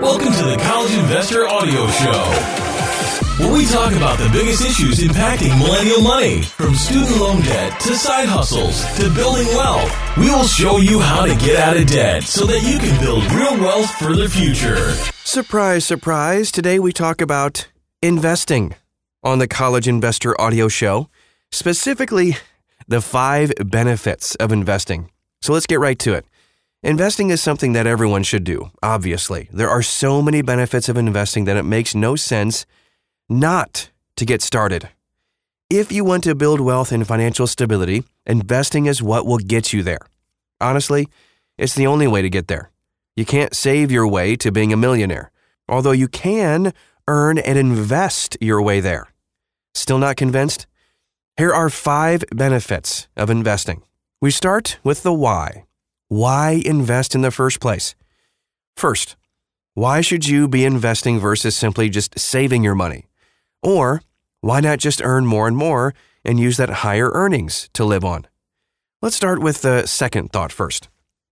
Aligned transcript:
Welcome 0.00 0.32
to 0.32 0.44
the 0.44 0.56
College 0.62 0.94
Investor 0.94 1.48
Audio 1.48 1.86
Show 1.88 2.68
where 3.38 3.52
we 3.52 3.66
talk 3.66 3.92
about 3.92 4.18
the 4.18 4.28
biggest 4.30 4.64
issues 4.64 4.98
impacting 4.98 5.56
millennial 5.58 6.00
money, 6.02 6.42
from 6.42 6.74
student 6.74 7.16
loan 7.20 7.40
debt 7.42 7.78
to 7.80 7.94
side 7.94 8.28
hustles 8.28 8.84
to 8.96 9.12
building 9.14 9.46
wealth. 9.48 9.92
We 10.16 10.28
will 10.30 10.46
show 10.46 10.78
you 10.78 10.98
how 10.98 11.24
to 11.24 11.36
get 11.36 11.56
out 11.56 11.76
of 11.76 11.86
debt 11.86 12.24
so 12.24 12.46
that 12.46 12.62
you 12.62 12.78
can 12.78 13.00
build 13.00 13.24
real 13.32 13.56
wealth 13.60 13.90
for 13.92 14.16
the 14.16 14.28
future. 14.28 14.90
Surprise, 15.24 15.84
surprise. 15.84 16.50
Today 16.50 16.80
we 16.80 16.92
talk 16.92 17.20
about 17.20 17.68
investing 18.02 18.74
on 19.22 19.38
the 19.38 19.48
College 19.48 19.86
Investor 19.86 20.38
Audio 20.40 20.66
Show, 20.66 21.08
specifically 21.52 22.36
the 22.88 23.00
five 23.00 23.52
benefits 23.64 24.34
of 24.36 24.50
investing. 24.50 25.10
So 25.42 25.52
let's 25.52 25.66
get 25.66 25.78
right 25.78 25.98
to 26.00 26.14
it. 26.14 26.26
Investing 26.84 27.30
is 27.30 27.40
something 27.40 27.72
that 27.72 27.88
everyone 27.88 28.22
should 28.22 28.44
do, 28.44 28.70
obviously. 28.84 29.48
There 29.52 29.68
are 29.68 29.82
so 29.82 30.22
many 30.22 30.42
benefits 30.42 30.88
of 30.88 30.96
investing 30.96 31.44
that 31.44 31.56
it 31.56 31.64
makes 31.64 31.92
no 31.92 32.14
sense 32.14 32.66
not 33.28 33.90
to 34.14 34.24
get 34.24 34.42
started. 34.42 34.88
If 35.68 35.90
you 35.90 36.04
want 36.04 36.22
to 36.24 36.36
build 36.36 36.60
wealth 36.60 36.92
and 36.92 37.04
financial 37.04 37.48
stability, 37.48 38.04
investing 38.26 38.86
is 38.86 39.02
what 39.02 39.26
will 39.26 39.38
get 39.38 39.72
you 39.72 39.82
there. 39.82 40.06
Honestly, 40.60 41.08
it's 41.56 41.74
the 41.74 41.88
only 41.88 42.06
way 42.06 42.22
to 42.22 42.30
get 42.30 42.46
there. 42.46 42.70
You 43.16 43.24
can't 43.24 43.56
save 43.56 43.90
your 43.90 44.06
way 44.06 44.36
to 44.36 44.52
being 44.52 44.72
a 44.72 44.76
millionaire, 44.76 45.32
although 45.68 45.90
you 45.90 46.06
can 46.06 46.72
earn 47.08 47.38
and 47.38 47.58
invest 47.58 48.36
your 48.40 48.62
way 48.62 48.78
there. 48.78 49.08
Still 49.74 49.98
not 49.98 50.16
convinced? 50.16 50.68
Here 51.36 51.52
are 51.52 51.70
five 51.70 52.22
benefits 52.30 53.08
of 53.16 53.30
investing. 53.30 53.82
We 54.20 54.30
start 54.30 54.78
with 54.84 55.02
the 55.02 55.12
why. 55.12 55.64
Why 56.08 56.62
invest 56.64 57.14
in 57.14 57.20
the 57.20 57.30
first 57.30 57.60
place? 57.60 57.94
First, 58.78 59.16
why 59.74 60.00
should 60.00 60.26
you 60.26 60.48
be 60.48 60.64
investing 60.64 61.20
versus 61.20 61.54
simply 61.54 61.90
just 61.90 62.18
saving 62.18 62.64
your 62.64 62.74
money? 62.74 63.04
Or 63.62 64.00
why 64.40 64.60
not 64.60 64.78
just 64.78 65.02
earn 65.02 65.26
more 65.26 65.46
and 65.46 65.56
more 65.56 65.94
and 66.24 66.40
use 66.40 66.56
that 66.56 66.70
higher 66.70 67.10
earnings 67.12 67.68
to 67.74 67.84
live 67.84 68.06
on? 68.06 68.26
Let's 69.02 69.16
start 69.16 69.40
with 69.40 69.60
the 69.60 69.84
second 69.84 70.32
thought 70.32 70.50
first. 70.50 70.88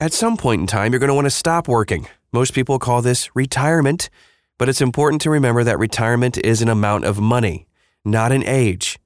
At 0.00 0.12
some 0.12 0.36
point 0.36 0.60
in 0.60 0.66
time, 0.66 0.92
you're 0.92 1.00
going 1.00 1.08
to 1.08 1.14
want 1.14 1.24
to 1.24 1.30
stop 1.30 1.66
working. 1.66 2.06
Most 2.30 2.52
people 2.52 2.78
call 2.78 3.00
this 3.00 3.34
retirement, 3.34 4.10
but 4.58 4.68
it's 4.68 4.82
important 4.82 5.22
to 5.22 5.30
remember 5.30 5.64
that 5.64 5.78
retirement 5.78 6.36
is 6.36 6.60
an 6.60 6.68
amount 6.68 7.04
of 7.04 7.18
money, 7.18 7.66
not 8.04 8.32
an 8.32 8.44
age. 8.44 8.98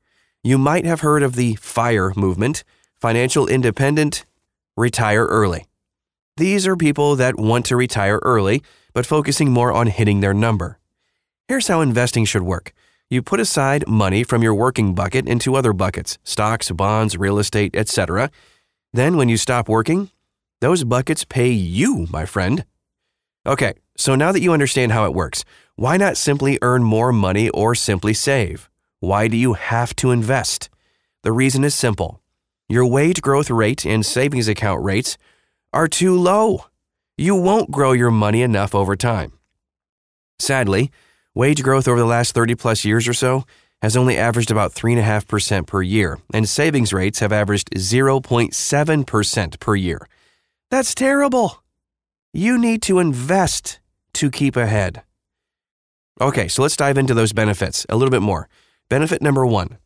You 0.42 0.58
might 0.58 0.84
have 0.86 1.02
heard 1.02 1.22
of 1.22 1.36
the 1.36 1.55
FIRE 1.55 2.14
movement, 2.16 2.64
financial 3.00 3.46
independent, 3.46 4.24
retire 4.76 5.26
early. 5.26 5.66
These 6.36 6.66
are 6.66 6.76
people 6.76 7.16
that 7.16 7.38
want 7.38 7.66
to 7.66 7.76
retire 7.76 8.18
early, 8.22 8.62
but 8.94 9.06
focusing 9.06 9.50
more 9.50 9.72
on 9.72 9.88
hitting 9.88 10.20
their 10.20 10.34
number. 10.34 10.78
Here's 11.48 11.68
how 11.68 11.80
investing 11.80 12.24
should 12.24 12.42
work 12.42 12.72
you 13.10 13.20
put 13.20 13.40
aside 13.40 13.86
money 13.86 14.24
from 14.24 14.42
your 14.42 14.54
working 14.54 14.94
bucket 14.94 15.28
into 15.28 15.54
other 15.54 15.74
buckets 15.74 16.16
stocks, 16.24 16.70
bonds, 16.70 17.18
real 17.18 17.38
estate, 17.38 17.76
etc. 17.76 18.30
Then, 18.94 19.18
when 19.18 19.28
you 19.28 19.36
stop 19.36 19.68
working, 19.68 20.10
those 20.62 20.84
buckets 20.84 21.24
pay 21.24 21.50
you, 21.50 22.06
my 22.10 22.24
friend. 22.24 22.64
Okay, 23.44 23.74
so 23.96 24.14
now 24.14 24.32
that 24.32 24.40
you 24.40 24.52
understand 24.54 24.92
how 24.92 25.04
it 25.04 25.12
works, 25.12 25.44
why 25.76 25.98
not 25.98 26.16
simply 26.16 26.58
earn 26.62 26.84
more 26.84 27.12
money 27.12 27.50
or 27.50 27.74
simply 27.74 28.14
save? 28.14 28.70
Why 29.00 29.28
do 29.28 29.36
you 29.36 29.54
have 29.54 29.94
to 29.96 30.10
invest? 30.10 30.70
The 31.22 31.32
reason 31.32 31.64
is 31.64 31.74
simple 31.74 32.21
your 32.72 32.86
wage 32.86 33.20
growth 33.20 33.50
rate 33.50 33.84
and 33.84 34.04
savings 34.04 34.48
account 34.48 34.82
rates 34.84 35.18
are 35.72 35.88
too 35.88 36.16
low. 36.18 36.66
You 37.16 37.36
won't 37.36 37.70
grow 37.70 37.92
your 37.92 38.10
money 38.10 38.42
enough 38.42 38.74
over 38.74 38.96
time. 38.96 39.32
Sadly, 40.38 40.90
Wage 41.34 41.62
growth 41.62 41.88
over 41.88 41.98
the 41.98 42.04
last 42.04 42.34
30 42.34 42.56
plus 42.56 42.84
years 42.84 43.08
or 43.08 43.14
so 43.14 43.44
has 43.80 43.96
only 43.96 44.18
averaged 44.18 44.50
about 44.50 44.74
3.5% 44.74 45.66
per 45.66 45.80
year, 45.80 46.18
and 46.34 46.46
savings 46.46 46.92
rates 46.92 47.20
have 47.20 47.32
averaged 47.32 47.70
0.7% 47.70 49.61
per 49.61 49.74
year. 49.74 50.06
That's 50.70 50.94
terrible. 50.94 51.62
You 52.34 52.58
need 52.58 52.82
to 52.82 52.98
invest 52.98 53.80
to 54.14 54.30
keep 54.30 54.56
ahead. 54.56 55.02
Okay, 56.20 56.48
so 56.48 56.61
let's 56.61 56.77
dive 56.77 56.98
into 56.98 57.14
those 57.14 57.32
benefits 57.32 57.86
a 57.88 57.96
little 57.96 58.11
bit 58.11 58.22
more. 58.22 58.48
Benefit 58.90 59.22
number 59.22 59.46
one 59.46 59.78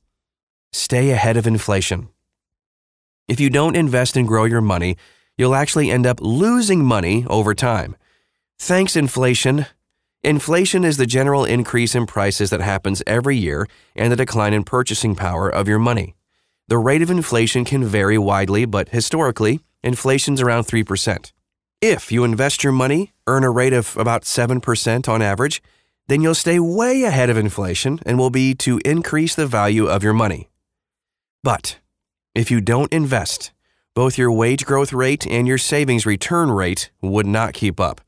stay 0.72 1.10
ahead 1.10 1.36
of 1.36 1.46
inflation. 1.46 2.08
If 3.28 3.40
you 3.40 3.50
don't 3.50 3.76
invest 3.76 4.16
and 4.16 4.26
grow 4.26 4.44
your 4.44 4.60
money, 4.60 4.96
you'll 5.36 5.54
actually 5.54 5.90
end 5.90 6.06
up 6.06 6.20
losing 6.20 6.84
money 6.84 7.26
over 7.28 7.54
time. 7.54 7.96
Thanks, 8.58 8.96
inflation, 8.96 9.66
Inflation 10.26 10.84
is 10.84 10.96
the 10.96 11.06
general 11.06 11.44
increase 11.44 11.94
in 11.94 12.04
prices 12.04 12.50
that 12.50 12.60
happens 12.60 13.00
every 13.06 13.36
year 13.36 13.68
and 13.94 14.10
the 14.10 14.16
decline 14.16 14.52
in 14.52 14.64
purchasing 14.64 15.14
power 15.14 15.48
of 15.48 15.68
your 15.68 15.78
money. 15.78 16.16
The 16.66 16.78
rate 16.78 17.00
of 17.00 17.10
inflation 17.10 17.64
can 17.64 17.84
vary 17.84 18.18
widely, 18.18 18.64
but 18.64 18.88
historically, 18.88 19.60
inflation's 19.84 20.40
around 20.40 20.64
3%. 20.64 21.30
If 21.80 22.10
you 22.10 22.24
invest 22.24 22.64
your 22.64 22.72
money, 22.72 23.12
earn 23.28 23.44
a 23.44 23.52
rate 23.52 23.72
of 23.72 23.96
about 23.96 24.24
7% 24.24 25.08
on 25.08 25.22
average, 25.22 25.62
then 26.08 26.22
you'll 26.22 26.34
stay 26.34 26.58
way 26.58 27.04
ahead 27.04 27.30
of 27.30 27.36
inflation 27.36 28.00
and 28.04 28.18
will 28.18 28.30
be 28.30 28.52
to 28.56 28.80
increase 28.84 29.36
the 29.36 29.46
value 29.46 29.86
of 29.86 30.02
your 30.02 30.12
money. 30.12 30.48
But 31.44 31.78
if 32.36 32.50
you 32.50 32.60
don't 32.60 32.92
invest, 32.92 33.50
both 33.94 34.18
your 34.18 34.30
wage 34.30 34.66
growth 34.66 34.92
rate 34.92 35.26
and 35.26 35.48
your 35.48 35.56
savings 35.56 36.04
return 36.04 36.50
rate 36.50 36.90
would 37.00 37.24
not 37.26 37.54
keep 37.54 37.80
up. 37.80 38.02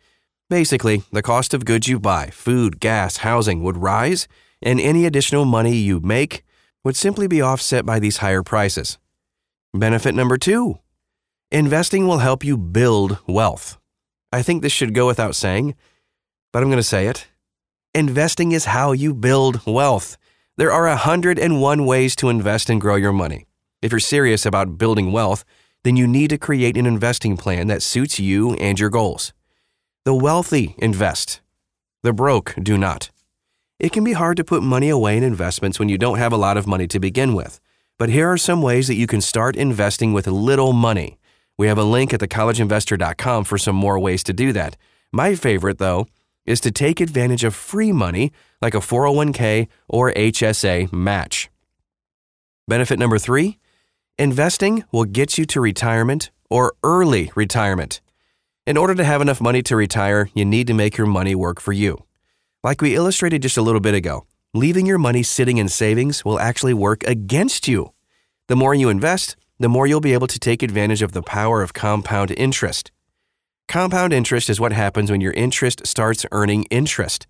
Basically, 0.50 1.02
the 1.10 1.22
cost 1.22 1.54
of 1.54 1.64
goods 1.64 1.88
you 1.88 1.98
buy, 1.98 2.28
food, 2.28 2.78
gas, 2.78 3.18
housing, 3.18 3.62
would 3.62 3.78
rise, 3.78 4.28
and 4.60 4.78
any 4.78 5.06
additional 5.06 5.46
money 5.46 5.74
you 5.74 5.98
make 6.00 6.44
would 6.84 6.94
simply 6.94 7.26
be 7.26 7.40
offset 7.40 7.86
by 7.86 7.98
these 7.98 8.18
higher 8.18 8.42
prices. 8.42 8.98
Benefit 9.72 10.14
number 10.14 10.36
two 10.36 10.78
investing 11.50 12.06
will 12.06 12.18
help 12.18 12.44
you 12.44 12.58
build 12.58 13.16
wealth. 13.26 13.78
I 14.30 14.42
think 14.42 14.60
this 14.60 14.72
should 14.72 14.92
go 14.92 15.06
without 15.06 15.34
saying, 15.34 15.74
but 16.52 16.62
I'm 16.62 16.68
going 16.68 16.76
to 16.76 16.82
say 16.82 17.06
it. 17.06 17.28
Investing 17.94 18.52
is 18.52 18.66
how 18.66 18.92
you 18.92 19.14
build 19.14 19.64
wealth. 19.66 20.18
There 20.58 20.70
are 20.70 20.86
101 20.86 21.86
ways 21.86 22.14
to 22.16 22.28
invest 22.28 22.68
and 22.68 22.78
grow 22.78 22.96
your 22.96 23.14
money. 23.14 23.47
If 23.80 23.92
you're 23.92 24.00
serious 24.00 24.44
about 24.44 24.76
building 24.76 25.12
wealth, 25.12 25.44
then 25.84 25.96
you 25.96 26.06
need 26.06 26.30
to 26.30 26.38
create 26.38 26.76
an 26.76 26.86
investing 26.86 27.36
plan 27.36 27.68
that 27.68 27.82
suits 27.82 28.18
you 28.18 28.54
and 28.54 28.78
your 28.78 28.90
goals. 28.90 29.32
The 30.04 30.14
wealthy 30.14 30.74
invest, 30.78 31.40
the 32.02 32.12
broke 32.12 32.54
do 32.60 32.76
not. 32.76 33.10
It 33.78 33.92
can 33.92 34.02
be 34.02 34.14
hard 34.14 34.36
to 34.38 34.44
put 34.44 34.64
money 34.64 34.88
away 34.88 35.16
in 35.16 35.22
investments 35.22 35.78
when 35.78 35.88
you 35.88 35.96
don't 35.96 36.18
have 36.18 36.32
a 36.32 36.36
lot 36.36 36.56
of 36.56 36.66
money 36.66 36.88
to 36.88 36.98
begin 36.98 37.34
with. 37.34 37.60
But 37.98 38.08
here 38.08 38.28
are 38.28 38.36
some 38.36 38.62
ways 38.62 38.88
that 38.88 38.96
you 38.96 39.06
can 39.06 39.20
start 39.20 39.54
investing 39.54 40.12
with 40.12 40.26
little 40.26 40.72
money. 40.72 41.18
We 41.56 41.68
have 41.68 41.78
a 41.78 41.84
link 41.84 42.12
at 42.12 42.20
thecollegeinvestor.com 42.20 43.44
for 43.44 43.58
some 43.58 43.76
more 43.76 43.98
ways 43.98 44.24
to 44.24 44.32
do 44.32 44.52
that. 44.52 44.76
My 45.12 45.36
favorite, 45.36 45.78
though, 45.78 46.08
is 46.44 46.60
to 46.62 46.72
take 46.72 47.00
advantage 47.00 47.44
of 47.44 47.54
free 47.54 47.92
money 47.92 48.32
like 48.60 48.74
a 48.74 48.78
401k 48.78 49.68
or 49.88 50.12
HSA 50.12 50.92
match. 50.92 51.48
Benefit 52.66 52.98
number 52.98 53.18
three 53.18 53.58
investing 54.18 54.84
will 54.90 55.04
get 55.04 55.38
you 55.38 55.44
to 55.46 55.60
retirement 55.60 56.30
or 56.50 56.74
early 56.82 57.30
retirement. 57.34 58.00
In 58.66 58.76
order 58.76 58.94
to 58.94 59.04
have 59.04 59.22
enough 59.22 59.40
money 59.40 59.62
to 59.62 59.76
retire, 59.76 60.28
you 60.34 60.44
need 60.44 60.66
to 60.66 60.74
make 60.74 60.96
your 60.96 61.06
money 61.06 61.34
work 61.34 61.60
for 61.60 61.72
you. 61.72 62.04
Like 62.62 62.82
we 62.82 62.96
illustrated 62.96 63.42
just 63.42 63.56
a 63.56 63.62
little 63.62 63.80
bit 63.80 63.94
ago, 63.94 64.26
leaving 64.52 64.84
your 64.84 64.98
money 64.98 65.22
sitting 65.22 65.58
in 65.58 65.68
savings 65.68 66.24
will 66.24 66.40
actually 66.40 66.74
work 66.74 67.04
against 67.04 67.68
you. 67.68 67.92
The 68.48 68.56
more 68.56 68.74
you 68.74 68.88
invest, 68.88 69.36
the 69.58 69.68
more 69.68 69.86
you'll 69.86 70.00
be 70.00 70.12
able 70.12 70.26
to 70.26 70.38
take 70.38 70.62
advantage 70.62 71.02
of 71.02 71.12
the 71.12 71.22
power 71.22 71.62
of 71.62 71.72
compound 71.72 72.30
interest. 72.32 72.90
Compound 73.68 74.12
interest 74.12 74.50
is 74.50 74.60
what 74.60 74.72
happens 74.72 75.10
when 75.10 75.20
your 75.20 75.32
interest 75.32 75.86
starts 75.86 76.26
earning 76.32 76.64
interest. 76.64 77.26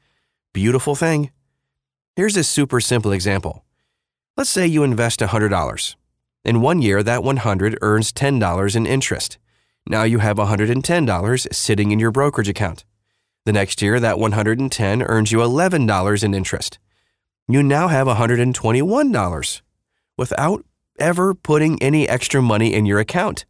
Beautiful 0.52 0.94
thing. 0.94 1.30
Here's 2.16 2.36
a 2.36 2.44
super 2.44 2.80
simple 2.80 3.12
example. 3.12 3.64
Let's 4.36 4.50
say 4.50 4.66
you 4.66 4.82
invest 4.82 5.20
$100. 5.20 5.97
In 6.44 6.60
one 6.60 6.80
year, 6.80 7.02
that 7.02 7.22
100 7.22 7.78
earns 7.82 8.12
$10 8.12 8.76
in 8.76 8.86
interest. 8.86 9.38
Now 9.86 10.02
you 10.02 10.18
have 10.18 10.36
$110 10.36 11.54
sitting 11.54 11.90
in 11.90 11.98
your 11.98 12.10
brokerage 12.10 12.48
account. 12.48 12.84
The 13.44 13.52
next 13.52 13.80
year, 13.80 13.98
that 14.00 14.18
110 14.18 15.02
earns 15.02 15.32
you 15.32 15.38
$11 15.38 16.24
in 16.24 16.34
interest. 16.34 16.78
You 17.48 17.62
now 17.62 17.88
have 17.88 18.06
$121 18.06 19.60
without 20.18 20.64
ever 20.98 21.34
putting 21.34 21.82
any 21.82 22.08
extra 22.08 22.42
money 22.42 22.74
in 22.74 22.84
your 22.84 22.98
account. 22.98 23.46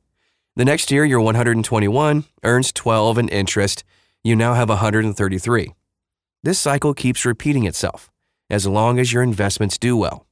The 0.54 0.64
next 0.64 0.90
year, 0.90 1.04
your 1.04 1.20
121 1.20 2.24
earns 2.44 2.72
12 2.72 3.18
in 3.18 3.28
interest. 3.28 3.84
You 4.22 4.36
now 4.36 4.54
have 4.54 4.68
133. 4.68 5.74
This 6.42 6.58
cycle 6.58 6.94
keeps 6.94 7.24
repeating 7.24 7.64
itself 7.64 8.10
as 8.50 8.66
long 8.66 8.98
as 8.98 9.12
your 9.12 9.22
investments 9.22 9.78
do 9.78 9.96
well. 9.96 10.26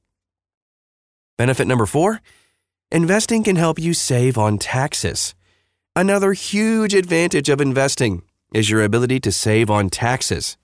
Benefit 1.37 1.67
number 1.67 1.85
four 1.85 2.21
investing 2.91 3.43
can 3.43 3.55
help 3.55 3.79
you 3.79 3.93
save 3.93 4.37
on 4.37 4.57
taxes. 4.57 5.35
Another 5.95 6.33
huge 6.33 6.93
advantage 6.93 7.49
of 7.49 7.59
investing 7.59 8.23
is 8.53 8.69
your 8.69 8.83
ability 8.83 9.19
to 9.21 9.31
save 9.31 9.69
on 9.69 9.89
taxes. 9.89 10.57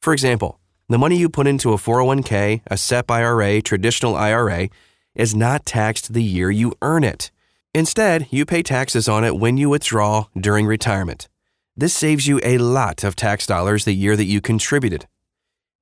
For 0.00 0.12
example, 0.12 0.58
the 0.88 0.98
money 0.98 1.16
you 1.16 1.28
put 1.28 1.46
into 1.46 1.72
a 1.72 1.76
401k, 1.76 2.62
a 2.66 2.76
SEP 2.76 3.10
IRA, 3.10 3.62
traditional 3.62 4.16
IRA, 4.16 4.68
is 5.14 5.34
not 5.34 5.64
taxed 5.64 6.12
the 6.12 6.22
year 6.22 6.50
you 6.50 6.72
earn 6.82 7.04
it. 7.04 7.30
Instead, 7.72 8.26
you 8.30 8.44
pay 8.44 8.62
taxes 8.62 9.08
on 9.08 9.22
it 9.22 9.36
when 9.36 9.56
you 9.56 9.68
withdraw 9.68 10.24
during 10.36 10.66
retirement. 10.66 11.28
This 11.76 11.94
saves 11.94 12.26
you 12.26 12.40
a 12.42 12.58
lot 12.58 13.04
of 13.04 13.14
tax 13.14 13.46
dollars 13.46 13.84
the 13.84 13.94
year 13.94 14.16
that 14.16 14.24
you 14.24 14.40
contributed. 14.40 15.06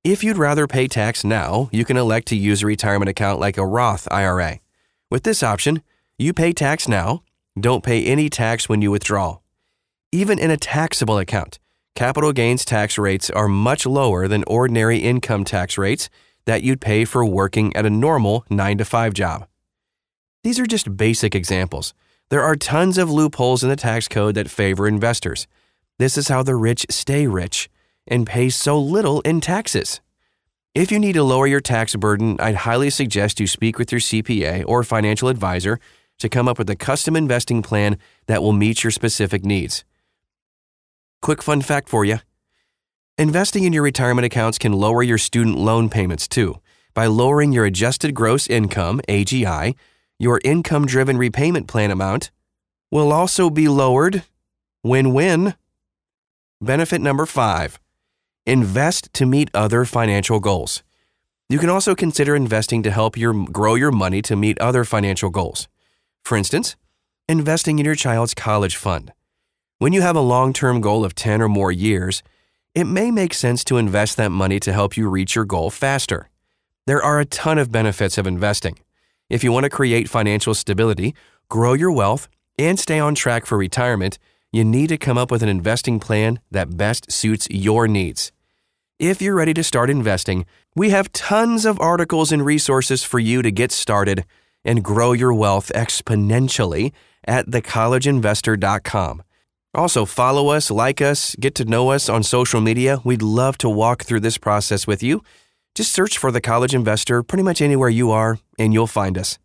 If 0.03 0.23
you'd 0.23 0.37
rather 0.37 0.67
pay 0.67 0.87
tax 0.87 1.23
now, 1.23 1.67
you 1.71 1.83
can 1.83 1.97
elect 1.97 2.27
to 2.27 2.35
use 2.35 2.61
a 2.61 2.67
retirement 2.67 3.09
account 3.09 3.39
like 3.39 3.57
a 3.57 3.65
Roth 3.65 4.07
IRA. 4.11 4.59
With 5.11 5.23
this 5.23 5.41
option, 5.41 5.81
you 6.19 6.33
pay 6.33 6.53
tax 6.53 6.87
now, 6.87 7.23
don't 7.59 7.83
pay 7.83 8.05
any 8.05 8.29
tax 8.29 8.69
when 8.69 8.83
you 8.83 8.91
withdraw. 8.91 9.39
Even 10.11 10.37
in 10.37 10.51
a 10.51 10.57
taxable 10.57 11.17
account, 11.17 11.57
capital 11.95 12.31
gains 12.31 12.63
tax 12.63 12.95
rates 12.95 13.31
are 13.31 13.47
much 13.47 13.87
lower 13.87 14.27
than 14.27 14.43
ordinary 14.45 14.99
income 14.99 15.43
tax 15.43 15.79
rates 15.79 16.09
that 16.45 16.61
you'd 16.61 16.79
pay 16.79 17.05
for 17.05 17.25
working 17.25 17.75
at 17.75 17.87
a 17.87 17.89
normal 17.89 18.45
9 18.51 18.77
to 18.77 18.85
5 18.85 19.13
job. 19.13 19.47
These 20.43 20.59
are 20.59 20.67
just 20.67 20.95
basic 20.95 21.33
examples. 21.33 21.95
There 22.29 22.43
are 22.43 22.55
tons 22.55 22.99
of 22.99 23.09
loopholes 23.09 23.63
in 23.63 23.69
the 23.69 23.75
tax 23.75 24.07
code 24.07 24.35
that 24.35 24.49
favor 24.49 24.87
investors. 24.87 25.47
This 25.97 26.19
is 26.19 26.27
how 26.27 26.43
the 26.43 26.55
rich 26.55 26.85
stay 26.91 27.25
rich 27.25 27.67
and 28.07 28.27
pay 28.27 28.49
so 28.49 28.79
little 28.79 29.21
in 29.21 29.41
taxes. 29.41 30.01
If 30.79 30.93
you 30.93 30.99
need 30.99 31.15
to 31.15 31.23
lower 31.23 31.45
your 31.45 31.59
tax 31.59 31.93
burden, 31.97 32.37
I'd 32.39 32.55
highly 32.55 32.89
suggest 32.89 33.41
you 33.41 33.47
speak 33.47 33.77
with 33.77 33.91
your 33.91 33.99
CPA 33.99 34.63
or 34.65 34.81
financial 34.81 35.27
advisor 35.27 35.77
to 36.19 36.29
come 36.29 36.47
up 36.47 36.57
with 36.57 36.69
a 36.69 36.75
custom 36.77 37.17
investing 37.17 37.61
plan 37.61 37.97
that 38.27 38.41
will 38.41 38.53
meet 38.53 38.81
your 38.81 38.91
specific 38.91 39.43
needs. 39.43 39.83
Quick 41.21 41.43
fun 41.43 41.61
fact 41.61 41.89
for 41.89 42.05
you 42.05 42.19
investing 43.17 43.65
in 43.65 43.73
your 43.73 43.83
retirement 43.83 44.25
accounts 44.25 44.57
can 44.57 44.71
lower 44.71 45.03
your 45.03 45.17
student 45.17 45.57
loan 45.57 45.89
payments 45.89 46.29
too 46.29 46.61
by 46.93 47.07
lowering 47.07 47.51
your 47.51 47.65
adjusted 47.65 48.15
gross 48.15 48.47
income, 48.47 49.01
AGI. 49.09 49.75
Your 50.17 50.39
income 50.45 50.85
driven 50.85 51.17
repayment 51.17 51.67
plan 51.67 51.91
amount 51.91 52.31
will 52.89 53.11
also 53.11 53.49
be 53.49 53.67
lowered. 53.67 54.23
Win 54.81 55.13
win. 55.13 55.55
Benefit 56.61 57.01
number 57.01 57.25
five 57.25 57.81
invest 58.49 59.13
to 59.13 59.27
meet 59.27 59.51
other 59.53 59.85
financial 59.85 60.39
goals. 60.39 60.81
You 61.49 61.59
can 61.59 61.69
also 61.69 61.93
consider 61.93 62.35
investing 62.35 62.81
to 62.81 62.89
help 62.89 63.15
your, 63.15 63.33
grow 63.45 63.75
your 63.75 63.91
money 63.91 64.23
to 64.23 64.35
meet 64.35 64.59
other 64.59 64.83
financial 64.83 65.29
goals. 65.29 65.67
For 66.23 66.35
instance, 66.35 66.75
investing 67.27 67.77
in 67.77 67.85
your 67.85 67.93
child's 67.95 68.33
college 68.33 68.75
fund. 68.75 69.13
When 69.77 69.93
you 69.93 70.01
have 70.01 70.15
a 70.15 70.21
long 70.21 70.51
term 70.51 70.81
goal 70.81 71.05
of 71.05 71.13
10 71.13 71.43
or 71.43 71.47
more 71.47 71.71
years, 71.71 72.23
it 72.73 72.85
may 72.85 73.11
make 73.11 73.35
sense 73.35 73.63
to 73.65 73.77
invest 73.77 74.17
that 74.17 74.31
money 74.31 74.59
to 74.61 74.73
help 74.73 74.97
you 74.97 75.09
reach 75.09 75.35
your 75.35 75.45
goal 75.45 75.69
faster. 75.69 76.29
There 76.87 77.03
are 77.03 77.19
a 77.19 77.25
ton 77.25 77.59
of 77.59 77.71
benefits 77.71 78.17
of 78.17 78.25
investing. 78.25 78.79
If 79.29 79.43
you 79.43 79.51
want 79.51 79.65
to 79.65 79.69
create 79.69 80.09
financial 80.09 80.55
stability, 80.55 81.13
grow 81.49 81.73
your 81.73 81.91
wealth, 81.91 82.27
and 82.57 82.79
stay 82.79 82.99
on 82.99 83.13
track 83.13 83.45
for 83.45 83.59
retirement, 83.59 84.17
you 84.51 84.63
need 84.63 84.87
to 84.87 84.97
come 84.97 85.19
up 85.19 85.29
with 85.29 85.43
an 85.43 85.49
investing 85.49 85.99
plan 85.99 86.39
that 86.49 86.77
best 86.77 87.11
suits 87.11 87.47
your 87.51 87.87
needs. 87.87 88.31
If 88.99 89.21
you're 89.21 89.35
ready 89.35 89.53
to 89.53 89.63
start 89.63 89.89
investing, 89.89 90.45
we 90.75 90.89
have 90.89 91.13
tons 91.13 91.65
of 91.65 91.79
articles 91.79 92.33
and 92.33 92.45
resources 92.45 93.01
for 93.01 93.17
you 93.17 93.41
to 93.41 93.49
get 93.49 93.71
started 93.71 94.25
and 94.65 94.83
grow 94.83 95.13
your 95.13 95.33
wealth 95.33 95.71
exponentially 95.73 96.91
at 97.25 97.47
thecollegeinvestor.com. 97.47 99.23
Also, 99.73 100.03
follow 100.03 100.49
us, 100.49 100.69
like 100.69 100.99
us, 100.99 101.33
get 101.39 101.55
to 101.55 101.63
know 101.63 101.91
us 101.91 102.09
on 102.09 102.23
social 102.23 102.59
media. 102.59 102.99
We'd 103.05 103.21
love 103.21 103.57
to 103.59 103.69
walk 103.69 104.03
through 104.03 104.19
this 104.19 104.37
process 104.37 104.85
with 104.85 105.01
you. 105.01 105.23
Just 105.75 105.93
search 105.93 106.17
for 106.17 106.29
The 106.29 106.41
College 106.41 106.75
Investor 106.75 107.23
pretty 107.23 107.43
much 107.43 107.61
anywhere 107.61 107.87
you 107.87 108.11
are, 108.11 108.37
and 108.57 108.73
you'll 108.73 108.85
find 108.85 109.17
us. 109.17 109.39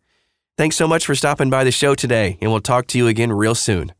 Thanks 0.57 0.75
so 0.75 0.85
much 0.85 1.05
for 1.05 1.15
stopping 1.15 1.49
by 1.49 1.63
the 1.63 1.71
show 1.71 1.95
today, 1.95 2.37
and 2.41 2.51
we'll 2.51 2.59
talk 2.59 2.87
to 2.87 2.97
you 2.97 3.07
again 3.07 3.31
real 3.31 3.55
soon. 3.55 3.93